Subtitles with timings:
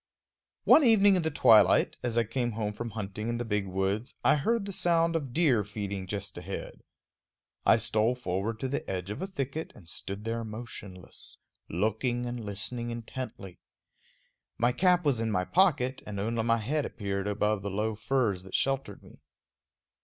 [0.63, 4.15] One evening in the twilight, as I came home from hunting in the big woods,
[4.25, 6.81] I heard the sound of deer feeding just ahead.
[7.67, 11.37] I stole forward to the edge of a thicket and stood there motionless,
[11.69, 13.59] looking and listening intently.
[14.57, 18.41] My cap was in my pocket, and only my head appeared above the low firs
[18.41, 19.19] that sheltered me.